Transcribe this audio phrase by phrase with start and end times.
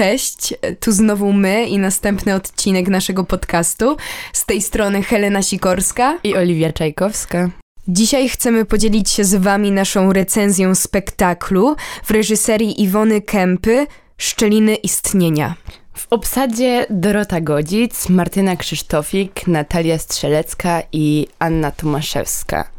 [0.00, 3.96] Cześć, tu znowu my i następny odcinek naszego podcastu.
[4.32, 7.50] Z tej strony Helena Sikorska i Oliwia Czajkowska.
[7.88, 13.86] Dzisiaj chcemy podzielić się z Wami naszą recenzją spektaklu w reżyserii Iwony Kępy
[14.18, 15.54] Szczeliny Istnienia.
[15.94, 22.70] W obsadzie Dorota Godzic, Martyna Krzysztofik, Natalia Strzelecka i Anna Tomaszewska.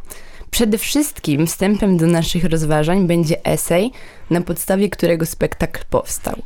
[0.51, 3.91] Przede wszystkim wstępem do naszych rozważań będzie esej,
[4.29, 6.41] na podstawie którego spektakl powstał.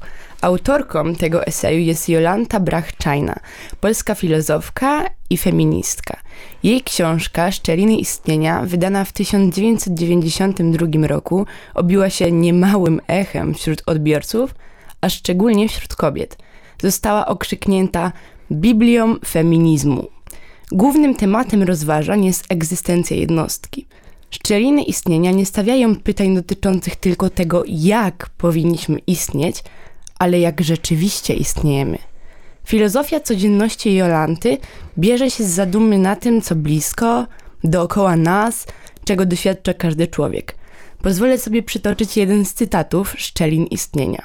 [0.45, 3.35] Autorką tego eseju jest Jolanta Brach-Czajna,
[3.79, 6.17] polska filozofka i feministka.
[6.63, 14.55] Jej książka Szczeliny Istnienia, wydana w 1992 roku, obiła się niemałym echem wśród odbiorców,
[15.01, 16.37] a szczególnie wśród kobiet.
[16.81, 18.11] Została okrzyknięta
[18.51, 20.07] Biblią feminizmu.
[20.71, 23.87] Głównym tematem rozważań jest egzystencja jednostki.
[24.29, 29.63] Szczeliny istnienia nie stawiają pytań dotyczących tylko tego, jak powinniśmy istnieć,
[30.19, 31.97] ale jak rzeczywiście istniejemy.
[32.65, 34.57] Filozofia codzienności Jolanty
[34.97, 37.27] bierze się z zadumy na tym, co blisko,
[37.63, 38.67] dookoła nas,
[39.05, 40.55] czego doświadcza każdy człowiek.
[41.01, 44.21] Pozwolę sobie przytoczyć jeden z cytatów Szczelin istnienia.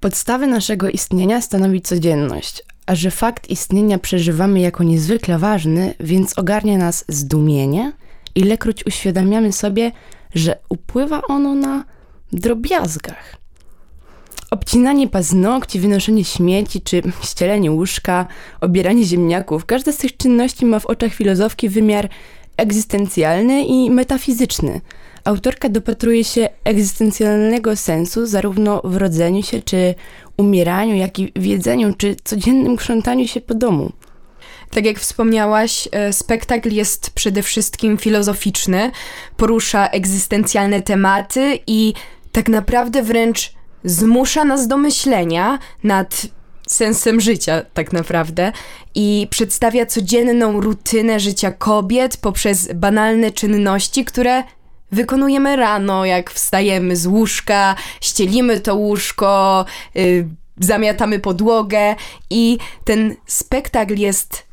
[0.00, 6.78] Podstawy naszego istnienia stanowi codzienność, a że fakt istnienia przeżywamy jako niezwykle ważny, więc ogarnia
[6.78, 7.92] nas zdumienie,
[8.34, 9.92] ilekroć uświadamiamy sobie,
[10.34, 11.84] że upływa ono na
[12.32, 13.39] drobiazgach.
[14.50, 18.26] Obcinanie paznokci, wynoszenie śmieci czy ścielenie łóżka,
[18.60, 22.08] obieranie ziemniaków, każda z tych czynności ma w oczach filozofki wymiar
[22.56, 24.80] egzystencjalny i metafizyczny.
[25.24, 29.94] Autorka dopatruje się egzystencjalnego sensu zarówno w rodzeniu się czy
[30.36, 33.92] umieraniu, jak i w jedzeniu czy codziennym krzątaniu się po domu.
[34.70, 38.90] Tak jak wspomniałaś, e, spektakl jest przede wszystkim filozoficzny,
[39.36, 41.94] porusza egzystencjalne tematy i
[42.32, 43.52] tak naprawdę wręcz
[43.84, 46.26] zmusza nas do myślenia nad
[46.68, 48.52] sensem życia, tak naprawdę,
[48.94, 54.42] i przedstawia codzienną rutynę życia kobiet poprzez banalne czynności, które
[54.92, 59.64] wykonujemy rano, jak wstajemy z łóżka, ścielimy to łóżko,
[59.94, 60.28] yy,
[60.60, 61.94] zamiatamy podłogę
[62.30, 64.46] i ten spektakl jest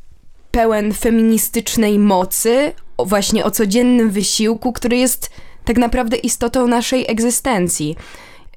[0.51, 5.29] pełen feministycznej mocy, właśnie o codziennym wysiłku, który jest
[5.65, 7.95] tak naprawdę istotą naszej egzystencji.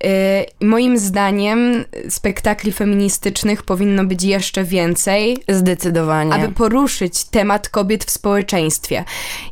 [0.05, 5.39] Yy, moim zdaniem spektakli feministycznych powinno być jeszcze więcej.
[5.49, 6.35] Zdecydowanie.
[6.35, 9.05] Aby poruszyć temat kobiet w społeczeństwie.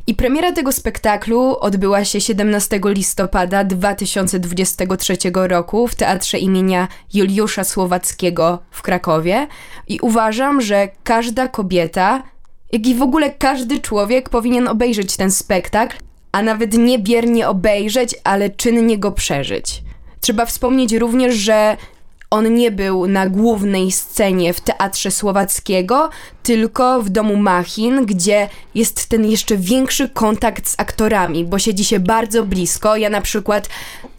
[0.07, 8.59] I premiera tego spektaklu odbyła się 17 listopada 2023 roku w Teatrze imienia Juliusza Słowackiego
[8.71, 9.47] w Krakowie.
[9.87, 12.23] I uważam, że każda kobieta,
[12.71, 15.97] jak i w ogóle każdy człowiek powinien obejrzeć ten spektakl,
[16.31, 19.88] a nawet nie biernie obejrzeć, ale czynnie go przeżyć.
[20.21, 21.77] Trzeba wspomnieć również, że
[22.31, 26.09] on nie był na głównej scenie w Teatrze Słowackiego,
[26.43, 31.99] tylko w domu Machin, gdzie jest ten jeszcze większy kontakt z aktorami, bo siedzi się
[31.99, 32.95] bardzo blisko.
[32.95, 33.69] Ja na przykład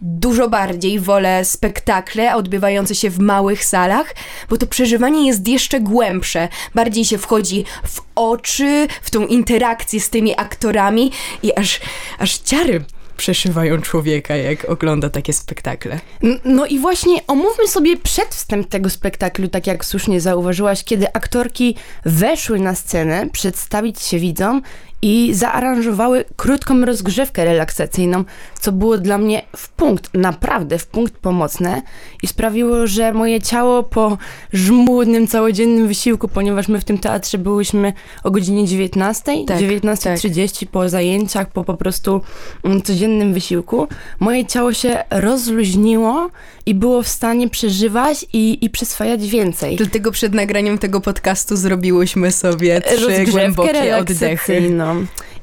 [0.02, 4.14] dużo bardziej wolę spektakle odbywające się w małych salach,
[4.48, 6.48] bo to przeżywanie jest jeszcze głębsze.
[6.74, 11.12] Bardziej się wchodzi w oczy, w tą interakcję z tymi aktorami
[11.42, 11.80] i aż,
[12.18, 12.84] aż ciary
[13.20, 16.00] przeszywają człowieka, jak ogląda takie spektakle.
[16.44, 22.60] No i właśnie omówmy sobie przedwstęp tego spektaklu, tak jak słusznie zauważyłaś, kiedy aktorki weszły
[22.60, 24.62] na scenę przedstawić się widzom
[25.02, 28.24] i zaaranżowały krótką rozgrzewkę relaksacyjną,
[28.60, 31.82] co było dla mnie w punkt, naprawdę w punkt pomocne
[32.22, 34.18] i sprawiło, że moje ciało po
[34.52, 37.92] żmudnym, całodziennym wysiłku, ponieważ my w tym teatrze byłyśmy
[38.24, 40.68] o godzinie 19, tak, 19.30 tak.
[40.68, 42.20] po zajęciach, po po prostu
[42.64, 43.88] mm, codziennym wysiłku,
[44.20, 46.30] moje ciało się rozluźniło
[46.70, 49.76] i było w stanie przeżywać i, i przyswajać więcej.
[49.76, 54.72] Dlatego przed nagraniem tego podcastu zrobiłyśmy sobie trzy głębokie oddechy.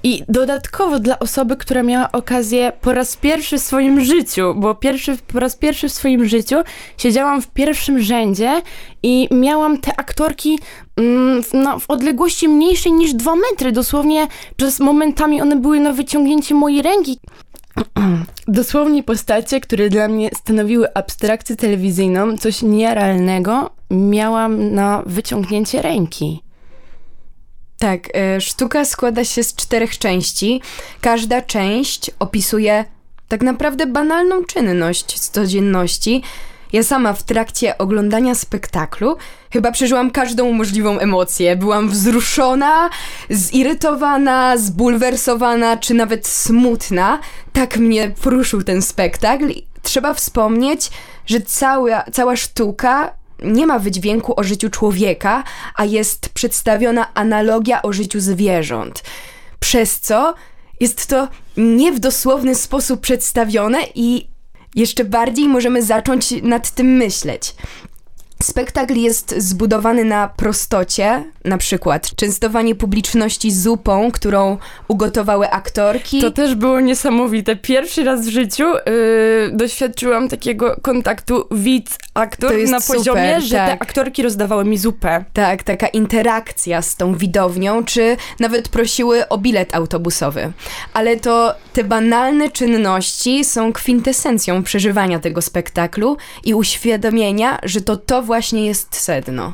[0.04, 5.18] I dodatkowo dla osoby, która miała okazję po raz pierwszy w swoim życiu, bo pierwszy,
[5.34, 6.56] po raz pierwszy w swoim życiu
[6.98, 8.62] siedziałam w pierwszym rzędzie
[9.04, 10.60] i miałam te aktorki
[10.98, 13.72] mm, no, w odległości mniejszej niż dwa metry.
[13.72, 17.20] Dosłownie, przez momentami one były na wyciągnięcie mojej ręki.
[18.48, 26.42] Dosłownie postacie, które dla mnie stanowiły abstrakcję telewizyjną, coś nierealnego, miałam na wyciągnięcie ręki.
[27.80, 28.08] Tak,
[28.38, 30.62] y, sztuka składa się z czterech części.
[31.02, 32.86] Każda część opisuje
[33.28, 36.24] tak naprawdę banalną czynność z codzienności.
[36.74, 39.18] Ja sama w trakcie oglądania spektaklu
[39.54, 41.56] chyba przeżyłam każdą możliwą emocję.
[41.56, 42.90] Byłam wzruszona,
[43.30, 47.20] zirytowana, zbulwersowana, czy nawet smutna.
[47.54, 49.54] Tak mnie poruszył ten spektakl.
[49.82, 50.92] Trzeba wspomnieć,
[51.26, 53.14] że cała, cała sztuka
[53.44, 55.44] nie ma wydźwięku o życiu człowieka,
[55.76, 59.04] a jest przedstawiona analogia o życiu zwierząt.
[59.60, 60.34] Przez co
[60.80, 61.28] jest to
[61.58, 64.28] nie w dosłowny sposób przedstawione i
[64.78, 67.56] jeszcze bardziej możemy zacząć nad tym myśleć.
[68.48, 74.58] Spektakl jest zbudowany na prostocie, na przykład częstowanie publiczności zupą, którą
[74.88, 76.22] ugotowały aktorki.
[76.22, 77.56] To też było niesamowite.
[77.56, 83.68] Pierwszy raz w życiu yy, doświadczyłam takiego kontaktu widz-aktor na poziomie, super, że tak.
[83.68, 85.26] te aktorki rozdawały mi zupę.
[85.34, 90.52] Tak, taka interakcja z tą widownią, czy nawet prosiły o bilet autobusowy.
[90.94, 98.24] Ale to te banalne czynności są kwintesencją przeżywania tego spektaklu i uświadomienia, że to to
[98.24, 99.54] właśnie jest sedno.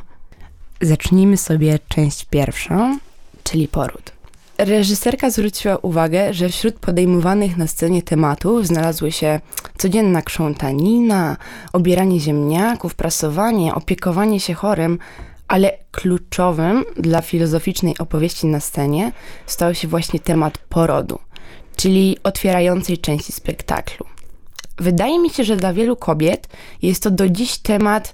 [0.80, 2.98] Zacznijmy sobie część pierwszą,
[3.44, 4.12] czyli poród.
[4.58, 9.40] Reżyserka zwróciła uwagę, że wśród podejmowanych na scenie tematów znalazły się
[9.78, 11.36] codzienna krzątanina,
[11.72, 14.98] obieranie ziemniaków, prasowanie, opiekowanie się chorym,
[15.48, 19.12] ale kluczowym dla filozoficznej opowieści na scenie
[19.46, 21.18] stał się właśnie temat porodu,
[21.76, 24.06] czyli otwierającej części spektaklu.
[24.76, 26.48] Wydaje mi się, że dla wielu kobiet
[26.82, 28.12] jest to do dziś temat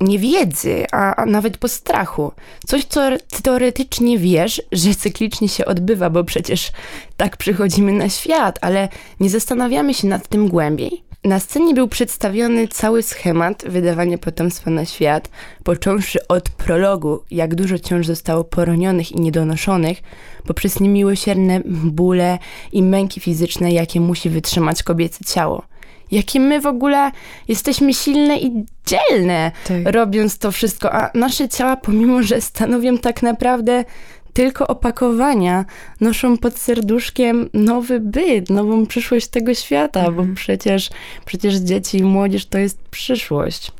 [0.00, 2.32] niewiedzy, a, a nawet postrachu.
[2.66, 3.00] Coś, co
[3.42, 6.72] teoretycznie wiesz, że cyklicznie się odbywa, bo przecież
[7.16, 8.88] tak przychodzimy na świat, ale
[9.20, 11.02] nie zastanawiamy się nad tym głębiej.
[11.24, 15.30] Na scenie był przedstawiony cały schemat wydawania potomstwa na świat,
[15.64, 20.02] począwszy od prologu, jak dużo ciąż zostało poronionych i niedonoszonych,
[20.46, 22.38] poprzez niemiłosierne bóle
[22.72, 25.71] i męki fizyczne, jakie musi wytrzymać kobiece ciało
[26.12, 27.10] jakie my w ogóle
[27.48, 29.94] jesteśmy silne i dzielne, tak.
[29.94, 33.84] robiąc to wszystko, a nasze ciała, pomimo że stanowią tak naprawdę
[34.32, 35.64] tylko opakowania,
[36.00, 40.16] noszą pod serduszkiem nowy byt, nową przyszłość tego świata, mhm.
[40.28, 40.90] bo przecież,
[41.24, 43.72] przecież dzieci i młodzież to jest przyszłość.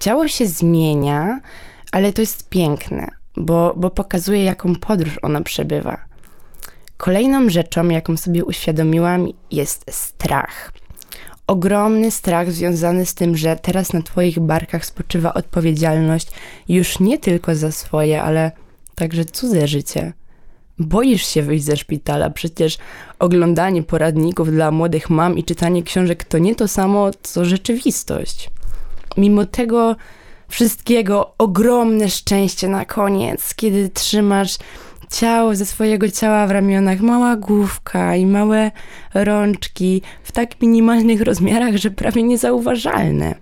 [0.00, 1.40] Ciało się zmienia,
[1.92, 5.98] ale to jest piękne, bo, bo pokazuje, jaką podróż ona przebywa.
[6.96, 10.72] Kolejną rzeczą, jaką sobie uświadomiłam, jest strach
[11.46, 16.30] ogromny strach związany z tym, że teraz na Twoich barkach spoczywa odpowiedzialność
[16.68, 18.52] już nie tylko za swoje, ale
[18.94, 20.12] także cudze życie.
[20.78, 22.78] Boisz się wyjść ze szpitala, przecież
[23.18, 28.50] oglądanie poradników dla młodych mam i czytanie książek to nie to samo, co rzeczywistość.
[29.16, 29.96] Mimo tego
[30.48, 34.58] wszystkiego ogromne szczęście na koniec, kiedy trzymasz
[35.10, 38.70] ciało ze swojego ciała w ramionach, mała główka i małe
[39.14, 43.34] rączki w tak minimalnych rozmiarach, że prawie niezauważalne.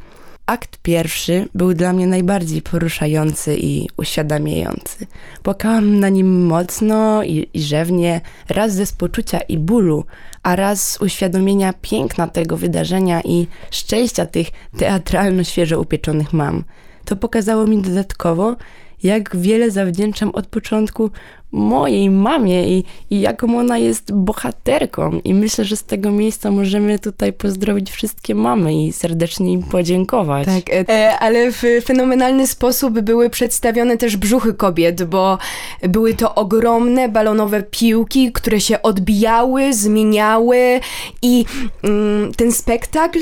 [0.47, 5.07] Akt pierwszy był dla mnie najbardziej poruszający i uświadamiający.
[5.43, 10.05] Płakałam na nim mocno i, i rzewnie, raz ze spoczucia i bólu,
[10.43, 14.47] a raz z uświadomienia piękna tego wydarzenia i szczęścia tych
[14.79, 16.65] teatralno świeżo upieczonych mam.
[17.05, 18.57] To pokazało mi dodatkowo,
[19.03, 21.11] jak wiele zawdzięczam od początku
[21.53, 25.21] mojej mamie i, i jaką ona jest bohaterką.
[25.25, 30.47] I myślę, że z tego miejsca możemy tutaj pozdrowić wszystkie mamy i serdecznie im podziękować.
[30.47, 35.39] Tak, e, ale w fenomenalny sposób były przedstawione też brzuchy kobiet, bo
[35.83, 40.81] były to ogromne balonowe piłki, które się odbijały, zmieniały
[41.23, 41.45] i
[41.83, 43.19] mm, ten spektakl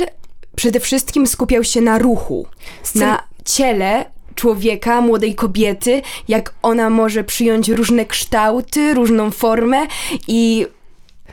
[0.57, 2.47] przede wszystkim skupiał się na ruchu,
[2.83, 4.05] Scen na ciele
[4.41, 9.87] człowieka, młodej kobiety, jak ona może przyjąć różne kształty, różną formę
[10.29, 10.67] i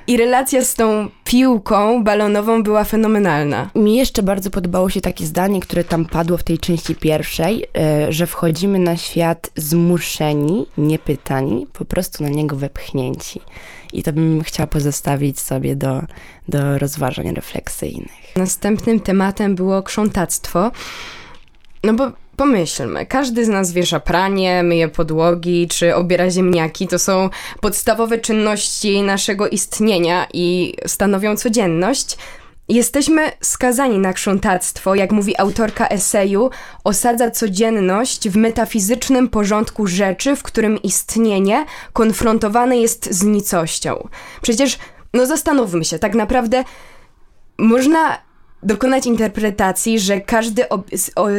[0.07, 3.69] i relacja z tą piłką balonową była fenomenalna.
[3.75, 8.13] Mi jeszcze bardzo podobało się takie zdanie, które tam padło w tej części pierwszej, e,
[8.13, 13.41] że wchodzimy na świat zmuszeni, nie pytani, po prostu na niego wepchnięci.
[13.93, 16.01] I to bym chciała pozostawić sobie do,
[16.47, 18.35] do rozważań refleksyjnych.
[18.35, 20.71] Następnym tematem było krzątactwo.
[21.83, 26.87] No bo Pomyślmy, każdy z nas wiesza pranie, myje podłogi czy obiera ziemniaki.
[26.87, 27.29] To są
[27.61, 32.17] podstawowe czynności naszego istnienia i stanowią codzienność.
[32.69, 36.49] Jesteśmy skazani na krzątactwo, jak mówi autorka eseju,
[36.83, 44.07] osadza codzienność w metafizycznym porządku rzeczy, w którym istnienie konfrontowane jest z nicością.
[44.41, 44.77] Przecież,
[45.13, 46.63] no zastanówmy się, tak naprawdę
[47.57, 48.26] można
[48.63, 50.87] dokonać interpretacji, że każdy ob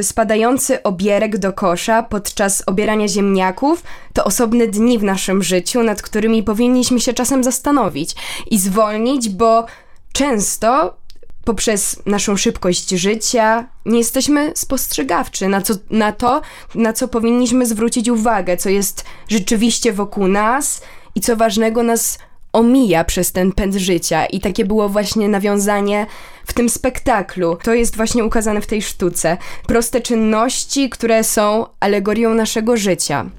[0.02, 3.82] spadający obierek do kosza podczas obierania ziemniaków
[4.12, 8.14] to osobne dni w naszym życiu, nad którymi powinniśmy się czasem zastanowić
[8.50, 9.66] i zwolnić, bo
[10.12, 10.96] często
[11.44, 16.40] poprzez naszą szybkość życia nie jesteśmy spostrzegawczy na, co, na to,
[16.74, 20.82] na co powinniśmy zwrócić uwagę, co jest rzeczywiście wokół nas
[21.14, 22.18] i co ważnego nas
[22.52, 26.06] omija przez ten pęd życia i takie było właśnie nawiązanie
[26.46, 27.58] w tym spektaklu.
[27.62, 29.36] To jest właśnie ukazane w tej sztuce.
[29.66, 33.30] Proste czynności, które są alegorią naszego życia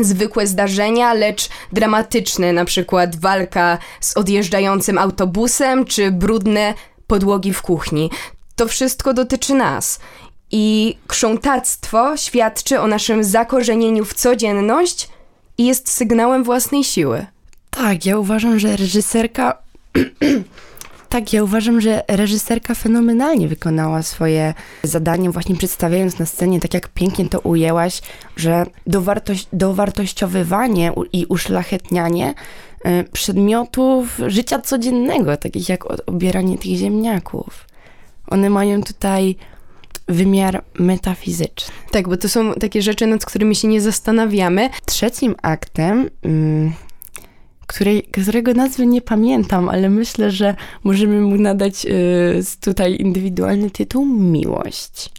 [0.00, 6.74] zwykłe zdarzenia, lecz dramatyczne, na przykład walka z odjeżdżającym autobusem czy brudne
[7.06, 8.10] podłogi w kuchni.
[8.56, 10.00] To wszystko dotyczy nas.
[10.50, 15.08] I krzątactwo świadczy o naszym zakorzenieniu w codzienność
[15.58, 17.26] i jest sygnałem własnej siły.
[17.76, 19.58] Tak, ja uważam, że reżyserka.
[21.08, 26.88] tak, ja uważam, że reżyserka fenomenalnie wykonała swoje zadanie, właśnie przedstawiając na scenie, tak jak
[26.88, 28.02] pięknie to ujęłaś,
[28.36, 32.34] że dowartość, dowartościowywanie i uszlachetnianie
[32.86, 37.66] y, przedmiotów życia codziennego, takich jak obieranie tych ziemniaków.
[38.28, 39.36] One mają tutaj
[40.08, 41.74] wymiar metafizyczny.
[41.90, 44.70] Tak, bo to są takie rzeczy, nad którymi się nie zastanawiamy.
[44.86, 46.72] Trzecim aktem, mm,
[47.74, 54.06] której, którego nazwy nie pamiętam, ale myślę, że możemy mu nadać y, tutaj indywidualny tytuł
[54.06, 55.10] Miłość.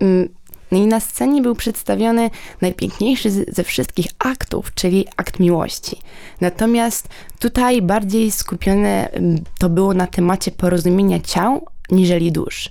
[0.00, 0.28] Mm,
[0.72, 5.96] no i na scenie był przedstawiony najpiękniejszy ze wszystkich aktów, czyli akt miłości.
[6.40, 7.08] Natomiast
[7.38, 12.70] tutaj bardziej skupione mm, to było na temacie porozumienia ciał niżeli dusz.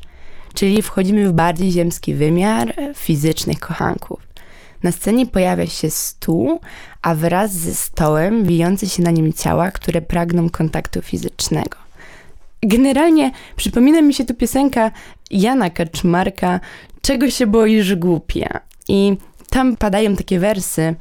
[0.53, 4.30] Czyli wchodzimy w bardziej ziemski wymiar fizycznych kochanków.
[4.83, 6.59] Na scenie pojawia się stół,
[7.01, 11.77] a wraz ze stołem wijące się na nim ciała, które pragną kontaktu fizycznego.
[12.63, 14.91] Generalnie przypomina mi się tu piosenka
[15.31, 16.59] Jana Kaczmarka
[17.01, 18.59] Czego się boisz głupia?
[18.87, 19.17] I
[19.49, 20.95] tam padają takie wersy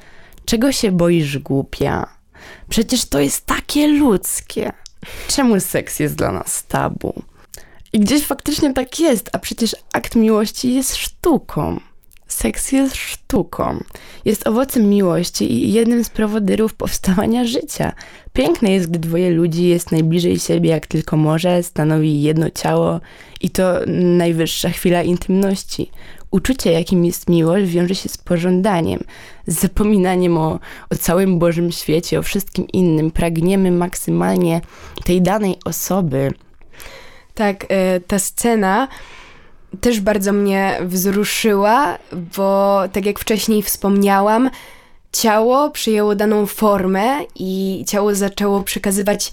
[0.45, 2.07] Czego się boisz głupia?
[2.69, 4.73] Przecież to jest takie ludzkie.
[5.29, 7.23] Czemu seks jest dla nas tabu?
[7.93, 11.81] I gdzieś faktycznie tak jest, a przecież akt miłości jest sztuką.
[12.31, 13.85] Seks jest sztuką.
[14.25, 17.93] Jest owocem miłości i jednym z prowodyrów powstawania życia.
[18.33, 23.01] Piękne jest, gdy dwoje ludzi jest najbliżej siebie jak tylko może, stanowi jedno ciało
[23.41, 25.91] i to najwyższa chwila intymności.
[26.31, 29.01] Uczucie, jakim jest miłość, wiąże się z pożądaniem,
[29.47, 30.59] z zapominaniem o,
[30.91, 33.11] o całym Bożym świecie, o wszystkim innym.
[33.11, 34.61] Pragniemy maksymalnie
[35.05, 36.33] tej danej osoby,
[37.35, 38.89] tak, e, ta scena
[39.81, 41.99] też bardzo mnie wzruszyła,
[42.37, 44.50] bo tak jak wcześniej wspomniałam,
[45.12, 49.33] ciało przyjęło daną formę i ciało zaczęło przekazywać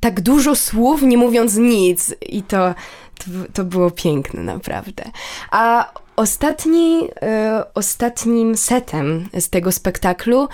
[0.00, 2.14] tak dużo słów, nie mówiąc nic.
[2.22, 2.74] I to,
[3.18, 5.04] to, to było piękne, naprawdę.
[5.50, 7.08] A ostatni, y,
[7.74, 10.48] ostatnim setem z tego spektaklu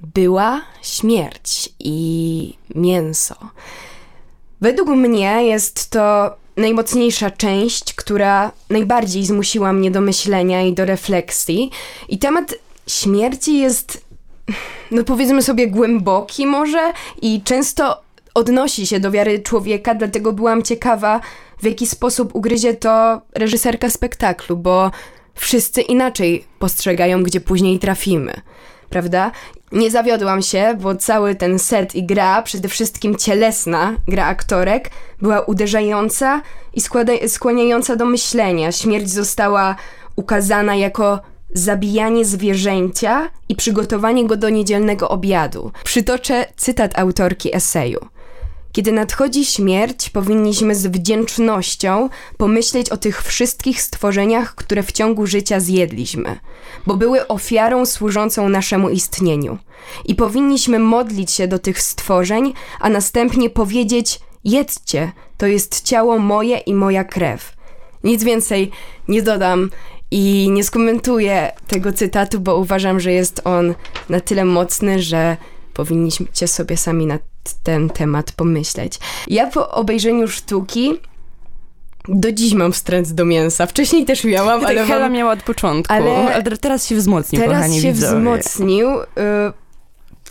[0.00, 3.34] była śmierć i mięso.
[4.60, 11.70] Według mnie jest to najmocniejsza część, która najbardziej zmusiła mnie do myślenia i do refleksji.
[12.08, 12.54] I temat
[12.86, 14.04] śmierci jest,
[14.90, 16.92] no powiedzmy sobie, głęboki może
[17.22, 18.02] i często
[18.34, 21.20] odnosi się do wiary człowieka, dlatego byłam ciekawa,
[21.62, 24.90] w jaki sposób ugryzie to reżyserka spektaklu, bo
[25.34, 28.40] wszyscy inaczej postrzegają, gdzie później trafimy
[28.94, 29.30] prawda?
[29.72, 34.90] Nie zawiodłam się, bo cały ten set i gra, przede wszystkim cielesna gra aktorek,
[35.22, 36.42] była uderzająca
[36.74, 36.80] i
[37.28, 38.72] skłaniająca do myślenia.
[38.72, 39.76] Śmierć została
[40.16, 41.20] ukazana jako
[41.54, 45.72] zabijanie zwierzęcia i przygotowanie go do niedzielnego obiadu.
[45.84, 48.13] Przytoczę cytat autorki eseju.
[48.74, 55.60] Kiedy nadchodzi śmierć, powinniśmy z wdzięcznością pomyśleć o tych wszystkich stworzeniach, które w ciągu życia
[55.60, 56.38] zjedliśmy,
[56.86, 59.58] bo były ofiarą służącą naszemu istnieniu.
[60.04, 66.58] I powinniśmy modlić się do tych stworzeń, a następnie powiedzieć: Jedzcie, to jest ciało moje
[66.58, 67.56] i moja krew.
[68.04, 68.70] Nic więcej
[69.08, 69.70] nie dodam
[70.10, 73.74] i nie skomentuję tego cytatu, bo uważam, że jest on
[74.08, 75.36] na tyle mocny, że
[75.74, 77.22] powinniście sobie sami nad
[77.62, 78.98] ten temat pomyśleć.
[79.26, 81.00] Ja po obejrzeniu sztuki
[82.08, 83.66] do dziś mam wstręt do mięsa.
[83.66, 84.86] Wcześniej też miałam, ale...
[84.86, 85.12] Hela mam...
[85.12, 88.16] miała od początku, ale, ale teraz się wzmocnił, teraz kochani się widzowie.
[88.16, 89.04] wzmocnił, y,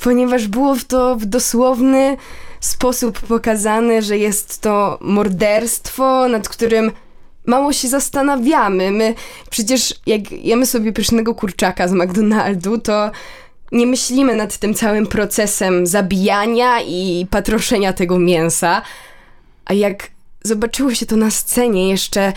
[0.03, 2.17] ponieważ było to w dosłowny
[2.59, 6.91] sposób pokazane, że jest to morderstwo, nad którym
[7.45, 8.91] mało się zastanawiamy.
[8.91, 9.15] My
[9.49, 13.11] przecież jak jemy sobie pysznego kurczaka z McDonaldu, to
[13.73, 18.81] nie myślimy nad tym całym procesem zabijania i patroszenia tego mięsa.
[19.65, 20.09] A jak
[20.43, 22.33] zobaczyło się to na scenie jeszcze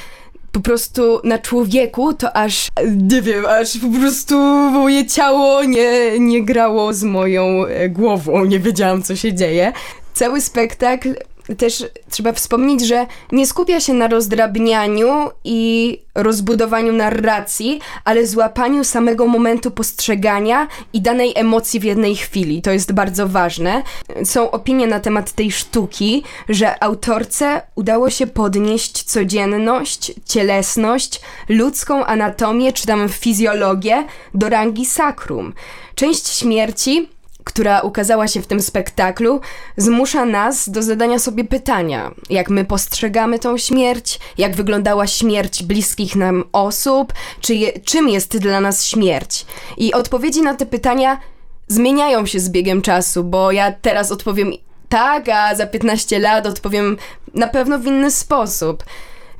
[0.53, 4.35] po prostu na człowieku, to aż, nie wiem, aż po prostu
[4.71, 9.73] moje ciało nie, nie grało z moją e, głową, nie wiedziałam co się dzieje.
[10.15, 11.15] Cały spektakl
[11.55, 19.27] też trzeba wspomnieć, że nie skupia się na rozdrabnianiu i rozbudowaniu narracji, ale złapaniu samego
[19.27, 22.63] momentu postrzegania i danej emocji w jednej chwili.
[22.63, 23.83] To jest bardzo ważne.
[24.25, 32.73] Są opinie na temat tej sztuki, że autorce udało się podnieść codzienność, cielesność, ludzką anatomię
[32.73, 35.53] czy tam fizjologię do rangi sakrum.
[35.95, 37.09] Część śmierci
[37.47, 39.41] która ukazała się w tym spektaklu,
[39.77, 46.17] zmusza nas do zadania sobie pytania, jak my postrzegamy tą śmierć, jak wyglądała śmierć bliskich
[46.17, 49.47] nam osób, czy je, czym jest dla nas śmierć.
[49.77, 51.21] I odpowiedzi na te pytania
[51.69, 54.53] zmieniają się z biegiem czasu, bo ja teraz odpowiem
[54.89, 56.97] tak, a za 15 lat odpowiem
[57.35, 58.85] na pewno w inny sposób.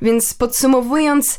[0.03, 1.39] Więc podsumowując,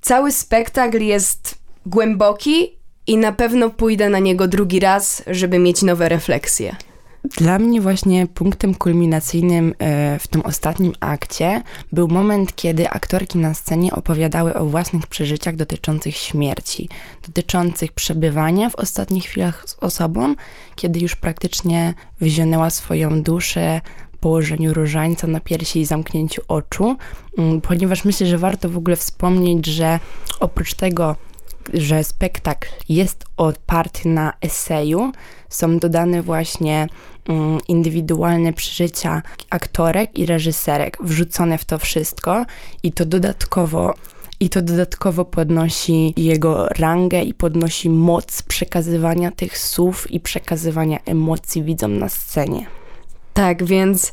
[0.00, 1.54] cały spektakl jest
[1.86, 6.76] głęboki i na pewno pójdę na niego drugi raz, żeby mieć nowe refleksje.
[7.36, 13.54] Dla mnie właśnie punktem kulminacyjnym e, w tym ostatnim akcie był moment, kiedy aktorki na
[13.54, 16.88] scenie opowiadały o własnych przeżyciach dotyczących śmierci,
[17.26, 20.34] dotyczących przebywania w ostatnich chwilach z osobą,
[20.76, 23.80] kiedy już praktycznie wyzionęła swoją duszę
[24.20, 26.96] położeniu różańca na piersi i zamknięciu oczu,
[27.38, 30.00] mm, ponieważ myślę, że warto w ogóle wspomnieć, że
[30.40, 31.16] oprócz tego,
[31.74, 35.12] że spektakl jest oparty na eseju,
[35.48, 36.86] są dodane właśnie
[37.28, 42.46] um, indywidualne przeżycia aktorek i reżyserek, wrzucone w to wszystko
[42.82, 43.94] i to dodatkowo
[44.40, 51.62] i to dodatkowo podnosi jego rangę i podnosi moc przekazywania tych słów i przekazywania emocji
[51.62, 52.66] widzom na scenie.
[53.34, 54.12] Tak, więc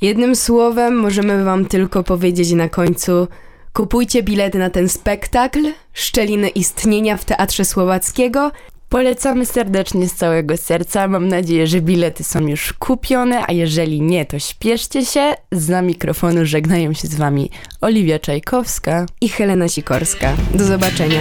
[0.00, 3.28] jednym słowem możemy wam tylko powiedzieć na końcu
[3.72, 8.50] Kupujcie bilety na ten spektakl, Szczeliny istnienia w Teatrze Słowackiego.
[8.88, 11.08] Polecamy serdecznie z całego serca.
[11.08, 15.34] Mam nadzieję, że bilety są już kupione, a jeżeli nie, to śpieszcie się.
[15.52, 20.36] Za mikrofonu żegnają się z wami Oliwia Czajkowska i Helena Sikorska.
[20.54, 21.20] Do zobaczenia.